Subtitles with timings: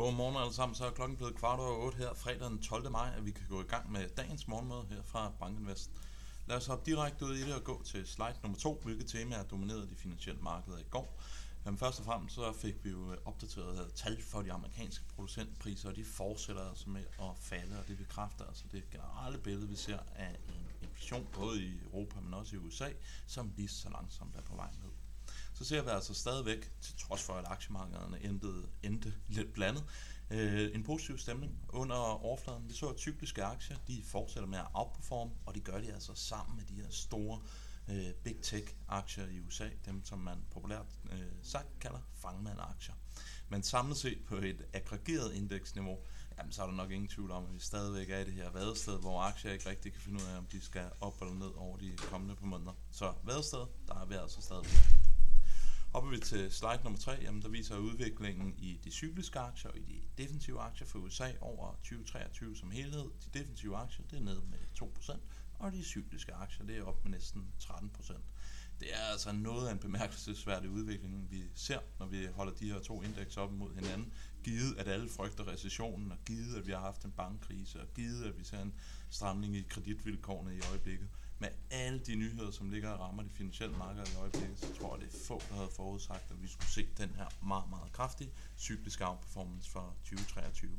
[0.00, 2.90] Godmorgen alle sammen, så er klokken blevet kvart over 8 her, fredag den 12.
[2.90, 5.90] maj, at vi kan gå i gang med dagens morgenmøde her fra Bankinvest.
[6.46, 9.42] Lad os hoppe direkte ud i det og gå til slide nummer 2, hvilke temaer
[9.42, 11.20] dominerede de finansielle markeder i går.
[11.64, 15.04] Jamen først og fremmest så fik vi jo øh, opdateret øh, tal for de amerikanske
[15.14, 19.68] producentpriser, og de fortsætter altså med at falde, og det bekræfter altså det generelle billede,
[19.68, 22.88] vi ser af en inflation både i Europa, men også i USA,
[23.26, 24.99] som lige så langsomt er på vej ned
[25.60, 28.46] så ser vi altså stadigvæk, til trods for at aktiemarkederne endte,
[28.82, 29.84] endte lidt blandet,
[30.30, 32.68] øh, en positiv stemning under overfladen.
[32.68, 36.14] Vi så, at cykliske aktier de fortsætter med at outperforme, og det gør de altså
[36.14, 37.40] sammen med de her store
[37.88, 42.94] øh, big tech aktier i USA, dem som man populært øh, sagt kalder fangmand-aktier.
[43.48, 45.98] Men samlet set på et aggregeret indeksniveau,
[46.38, 48.50] jamen, så er der nok ingen tvivl om, at vi stadigvæk er i det her
[48.50, 51.50] vadested, hvor aktier ikke rigtig kan finde ud af, om de skal op eller ned
[51.56, 52.72] over de kommende par måneder.
[52.90, 54.99] Så vadested, der er vi altså stadigvæk.
[55.92, 59.78] Hopper vi til slide nummer 3, jamen der viser udviklingen i de cykliske aktier og
[59.78, 63.10] i de defensive aktier for USA over 2023 som helhed.
[63.24, 65.18] De defensive aktier det er nede med 2%,
[65.58, 68.12] og de cykliske aktier det er op med næsten 13%.
[68.80, 72.80] Det er altså noget af en bemærkelsesværdig udvikling, vi ser, når vi holder de her
[72.80, 74.12] to indeks op mod hinanden.
[74.44, 78.24] Givet at alle frygter recessionen, og givet at vi har haft en bankkrise, og givet
[78.24, 78.74] at vi ser en
[79.10, 81.08] stramning i kreditvilkårene i øjeblikket,
[81.40, 84.96] med alle de nyheder, som ligger og rammer de finansielle markeder i øjeblikket, så tror
[84.96, 87.92] jeg, det er få, der havde forudsagt, at vi skulle se den her meget, meget
[87.92, 90.70] kraftige cykliske outperformance for 2023.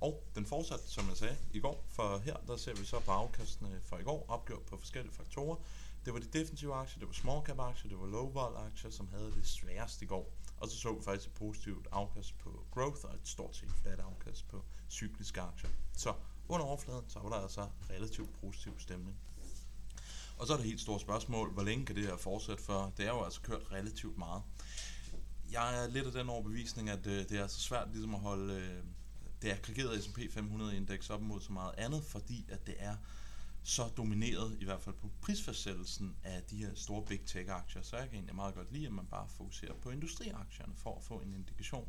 [0.00, 3.10] Og den fortsatte, som jeg sagde, i går, for her der ser vi så på
[3.10, 5.56] afkastene for i går, opgjort på forskellige faktorer.
[6.04, 8.90] Det var de defensive aktier, det var small cap aktier, det var low vol aktier,
[8.90, 10.32] som havde det sværeste i går.
[10.56, 14.00] Og så så vi faktisk et positivt afkast på growth og et stort set flat
[14.00, 15.70] afkast på cykliske aktier.
[15.96, 16.14] Så
[16.48, 19.16] under overfladen, så var der altså relativt positiv stemning.
[20.40, 22.92] Og så er det helt store spørgsmål, hvor længe kan det her fortsætte for?
[22.96, 24.42] Det er jo altså kørt relativt meget.
[25.52, 28.54] Jeg er lidt af den overbevisning, at øh, det er så svært ligesom at holde
[28.54, 28.84] øh,
[29.42, 32.96] det aggregerede S&P 500 indeks op mod så meget andet, fordi at det er
[33.62, 37.96] så domineret, i hvert fald på prisfastsættelsen af de her store big tech aktier, så
[37.96, 41.14] jeg kan egentlig meget godt lide, at man bare fokuserer på industriaktierne for at få
[41.14, 41.88] en indikation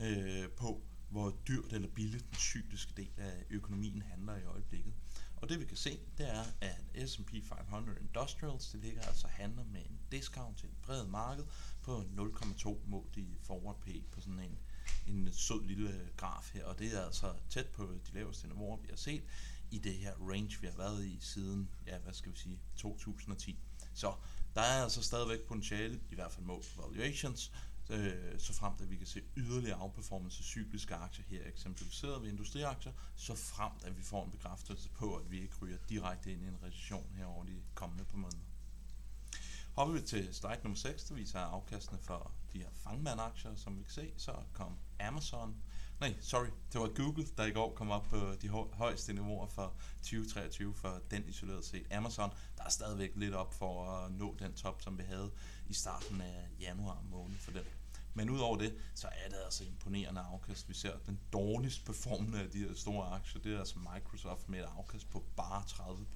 [0.00, 4.94] øh, på, hvor dyrt eller billigt den cykliske del af økonomien handler i øjeblikket.
[5.36, 9.64] Og det vi kan se, det er, at S&P 500 Industrials, det ligger altså handler
[9.64, 11.44] med en discount til et bredt marked
[11.82, 14.58] på 0,2 mod i forward P på sådan en,
[15.06, 16.64] en sød lille øh, graf her.
[16.64, 19.22] Og det er altså tæt på de laveste niveauer, vi har set
[19.70, 23.58] i det her range, vi har været i siden, ja, hvad skal vi sige, 2010.
[23.94, 24.14] Så
[24.54, 27.52] der er altså stadigvæk potentiale, i hvert fald målt valuations,
[27.90, 32.28] øh, så frem at vi kan se yderligere outperformance af cykliske aktier her, eksemplificeret ved
[32.28, 36.42] industriaktier, så frem at vi får en bekræftelse på, at vi ikke ryger direkte ind
[36.42, 38.44] i en recession her over de kommende par måneder.
[39.74, 43.82] Hopper vi til slide nummer 6, der viser afkastene for de her fangmandaktier, som vi
[43.82, 45.56] kan se, så kom Amazon,
[46.00, 49.74] nej, sorry, det var Google, der i går kom op på de højeste niveauer for
[50.02, 51.92] 2023 for den isoleret set.
[51.92, 55.30] Amazon, der er stadigvæk lidt op for at nå den top, som vi havde
[55.66, 57.64] i starten af januar måned for den.
[58.14, 60.68] Men udover det, så er det altså imponerende afkast.
[60.68, 64.58] Vi ser den dårligst performende af de her store aktier, det er altså Microsoft med
[64.58, 66.06] et afkast på bare 30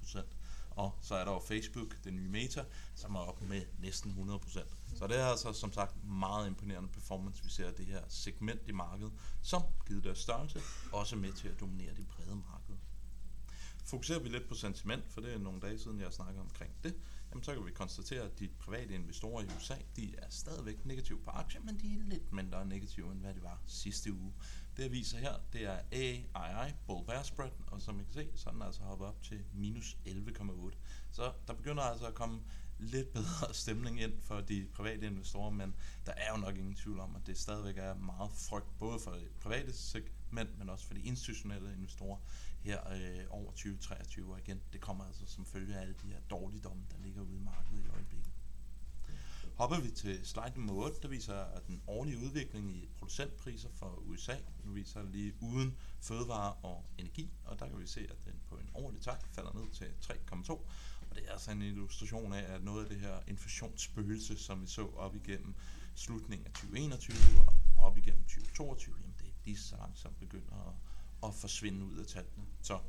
[0.69, 2.63] og så er der jo Facebook, den nye Meta,
[2.95, 4.59] som er op med næsten 100%
[4.95, 8.61] Så det er altså som sagt meget imponerende performance, vi ser af det her segment
[8.67, 12.75] i markedet, som givet deres størrelse, også med til at dominere det brede marked.
[13.85, 16.95] Fokuserer vi lidt på sentiment, for det er nogle dage siden, jeg snakkede omkring det,
[17.31, 21.19] jamen så kan vi konstatere, at de private investorer i USA, de er stadigvæk negative
[21.19, 24.33] på aktier, men de er lidt mindre negative, end hvad de var sidste uge.
[24.77, 28.29] Det jeg viser her, det er AII, Bull Bear Spread, og som I kan se,
[28.35, 30.75] så er den altså hoppet op til minus 11,8.
[31.11, 32.41] Så der begynder altså at komme
[32.79, 35.75] lidt bedre stemning ind for de private investorer, men
[36.05, 39.11] der er jo nok ingen tvivl om, at det stadigvæk er meget frygt, både for
[39.11, 42.17] det private segment, men også for de institutionelle investorer
[42.61, 44.33] her øh, over 2023.
[44.33, 47.35] Og igen, det kommer altså som følge af alle de her dårligdomme, der ligger ude
[47.35, 48.31] i markedet i øjeblikket.
[49.59, 54.03] Hopper vi til slide nummer 8, der viser at den årlige udvikling i producentpriser for
[54.05, 54.35] USA.
[54.63, 58.39] Nu viser det lige uden fødevare og energi, og der kan vi se, at den
[58.47, 60.59] på en årlig tak falder ned til 3,2.
[61.19, 64.87] Det er altså en illustration af, at noget af det her inflationsspøgelse, som vi så
[64.97, 65.55] op igennem
[65.95, 67.17] slutningen af 2021
[67.47, 70.73] og op igennem 2022, jamen det er lige så langsomt begynder at
[71.23, 72.45] at forsvinde ud af tallene.
[72.61, 72.79] Så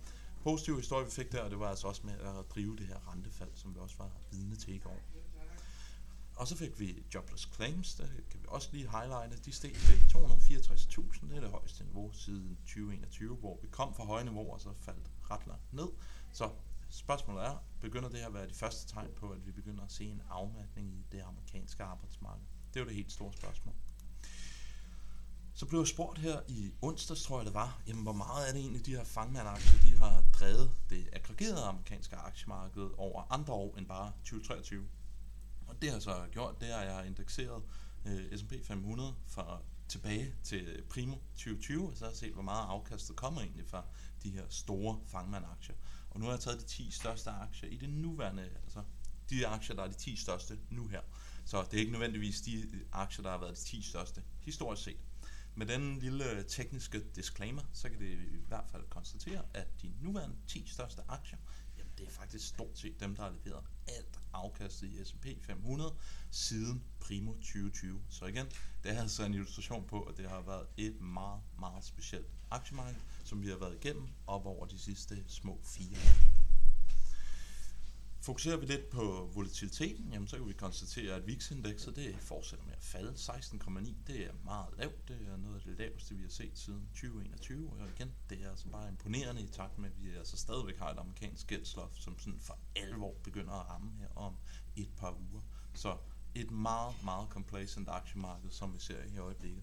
[0.42, 3.12] positiv historie, vi fik der, og det var altså også med at drive det her
[3.12, 5.00] rentefald, som vi også var vidne til i går.
[6.36, 9.36] Og så fik vi jobless claims, der kan vi også lige highlighte.
[9.44, 14.04] De steg til 264.000, det er det højeste niveau siden 2021, hvor vi kom fra
[14.04, 15.88] høje niveauer, og så faldt ret langt ned.
[16.32, 16.50] Så
[16.90, 19.92] spørgsmålet er, begynder det her at være de første tegn på, at vi begynder at
[19.92, 22.44] se en afmatning i det amerikanske arbejdsmarked?
[22.74, 23.74] Det er jo det helt store spørgsmål.
[25.54, 28.52] Så blev jeg spurgt her i onsdags, tror jeg det var, jamen hvor meget er
[28.52, 33.76] det egentlig, de her fangmandaktier, de har drevet det aggregerede amerikanske aktiemarked over andre år
[33.76, 34.88] end bare 2023.
[35.66, 37.62] Og det har så gjort, det er, at jeg har indekseret
[38.04, 39.58] øh, S&P 500 fra
[39.88, 43.84] tilbage til primo 2020, og så har jeg set, hvor meget afkastet kommer egentlig fra
[44.22, 45.74] de her store fangmandaktier.
[45.74, 48.82] aktier og nu har jeg taget de 10 største aktier i det nuværende, altså
[49.30, 51.00] de aktier, der er de 10 største nu her.
[51.44, 54.96] Så det er ikke nødvendigvis de aktier, der har været de 10 største historisk set.
[55.54, 59.92] Med den lille øh, tekniske disclaimer, så kan det i hvert fald konstatere, at de
[60.00, 61.38] nuværende 10 største aktier,
[61.78, 65.94] jamen det er faktisk stort set dem, der har leveret alt afkastet i S&P 500
[66.30, 68.02] siden primo 2020.
[68.08, 68.46] Så igen,
[68.82, 73.00] det er altså en illustration på, at det har været et meget, meget specielt aktiemarked,
[73.24, 76.40] som vi har været igennem op over de sidste små fire år.
[78.22, 82.74] Fokuserer vi lidt på volatiliteten, jamen så kan vi konstatere, at VIX-indekset det fortsætter med
[82.74, 83.12] at falde.
[83.12, 85.08] 16,9 det er meget lavt.
[85.08, 87.70] Det er noget af det laveste, vi har set siden 2021.
[87.70, 90.90] Og igen, det er altså bare imponerende i takt med, at vi altså stadigvæk har
[90.90, 94.36] et amerikansk gældsloft, som sådan for alvor begynder at ramme her om
[94.76, 95.42] et par uger.
[95.74, 95.96] Så
[96.34, 99.62] et meget, meget complacent aktiemarked, som vi ser i øjeblikket.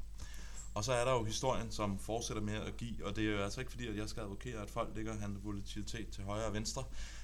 [0.77, 3.43] Og så er der jo historien, som fortsætter med at give, og det er jo
[3.43, 6.45] altså ikke fordi, at jeg skal advokere, at folk ligger og handler volatilitet til højre
[6.45, 6.83] og venstre,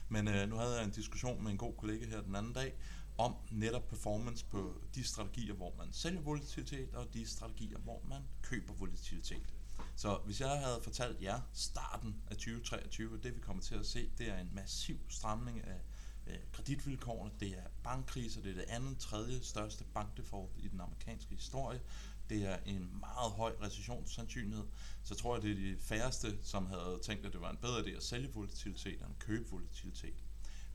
[0.09, 2.73] men øh, nu havde jeg en diskussion med en god kollega her den anden dag,
[3.17, 8.21] om netop performance på de strategier, hvor man sælger volatilitet, og de strategier, hvor man
[8.41, 9.53] køber volatilitet.
[9.95, 14.09] Så hvis jeg havde fortalt jer starten af 2023, det vi kommer til at se,
[14.17, 15.81] det er en massiv stramning af
[16.27, 21.35] øh, kreditvilkårene, det er bankkriser, det er det andet, tredje største bankdefault i den amerikanske
[21.35, 21.79] historie,
[22.33, 24.65] det er en meget høj recessionssandsynlighed,
[25.03, 27.79] så tror jeg, det er de færreste, som havde tænkt, at det var en bedre
[27.79, 30.23] idé at sælge volatilitet end at købe volatilitet.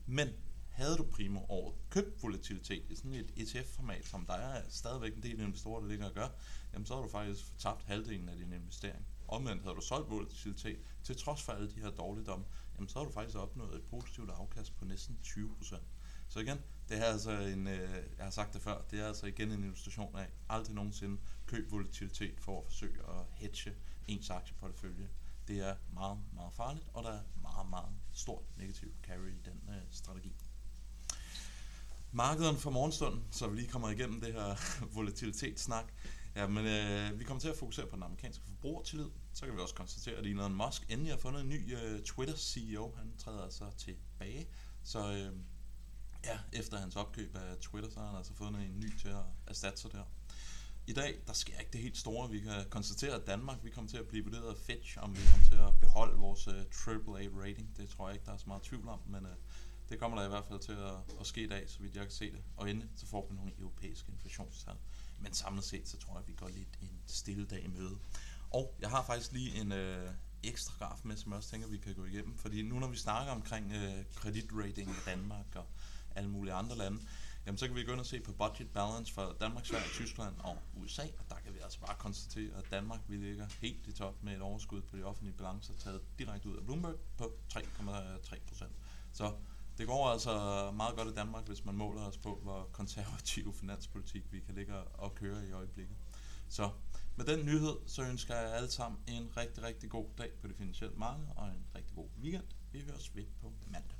[0.05, 0.27] Men
[0.69, 5.23] havde du primo året købt volatilitet i sådan et ETF-format, som der er stadigvæk en
[5.23, 6.27] del investorer, der ligger og gør,
[6.73, 9.05] jamen så har du faktisk tabt halvdelen af din investering.
[9.27, 12.45] Omvendt havde du solgt volatilitet, til trods for alle de her dårligdomme,
[12.75, 15.75] jamen så har du faktisk opnået et positivt afkast på næsten 20%.
[16.29, 16.57] Så igen,
[16.89, 19.63] det er altså en, øh, jeg har sagt det før, det er altså igen en
[19.63, 23.73] illustration af aldrig nogensinde køb volatilitet for at forsøge at hedge
[24.07, 25.09] ens aktieportefølje.
[25.47, 29.69] Det er meget, meget farligt, og der er meget, meget stort negativ carry i den
[29.69, 30.35] øh, strategi.
[32.11, 34.55] Markederne for morgenstunden, så vi lige kommer igennem det her
[34.95, 35.93] volatilitetssnak.
[36.35, 39.09] Ja, men øh, vi kommer til at fokusere på den amerikanske forbrugertillid.
[39.33, 42.95] Så kan vi også konstatere, at Elon Musk endelig har fundet en ny øh, Twitter-CEO.
[42.97, 44.47] Han træder altså tilbage.
[44.83, 45.39] Så øh,
[46.23, 49.23] ja, efter hans opkøb af Twitter, så har han altså fundet en ny til at
[49.47, 50.03] erstatte sig der.
[50.87, 52.29] I dag, der sker ikke det helt store.
[52.29, 55.21] Vi kan konstatere, at Danmark, vi kommer til at blive vurderet af Fitch, om vi
[55.31, 57.77] kommer til at beholde vores øh, uh, AAA rating.
[57.77, 59.31] Det tror jeg ikke, der er så meget tvivl om, men uh,
[59.89, 62.03] det kommer der i hvert fald til at, at ske i dag, så vidt jeg
[62.03, 62.43] kan se det.
[62.57, 64.75] Og endelig, så får vi nogle europæiske inflationstal.
[65.19, 67.97] Men samlet set, så tror jeg, at vi går lidt en stille dag i møde.
[68.51, 70.11] Og jeg har faktisk lige en øh,
[70.43, 72.37] ekstra graf med, som jeg også tænker, vi kan gå igennem.
[72.37, 75.65] Fordi nu når vi snakker omkring øh, kreditrating i Danmark og
[76.19, 76.99] alle mulige andre lande,
[77.45, 80.35] jamen så kan vi gå ind og se på budget balance for Danmark, Sverige, Tyskland
[80.39, 83.91] og USA, og der kan vi altså bare konstatere, at Danmark vi ligger helt i
[83.91, 88.39] top med et overskud på de offentlige balancer taget direkte ud af Bloomberg på 3,3
[88.47, 88.71] procent.
[89.11, 89.33] Så
[89.77, 90.31] det går altså
[90.75, 94.73] meget godt i Danmark, hvis man måler os på, hvor konservativ finanspolitik vi kan ligge
[94.73, 95.95] og køre i øjeblikket.
[96.49, 96.69] Så
[97.15, 100.55] med den nyhed, så ønsker jeg alle sammen en rigtig, rigtig god dag på det
[100.55, 102.47] finansielle marked, og en rigtig god weekend.
[102.71, 103.98] Vi høres ved på mandag.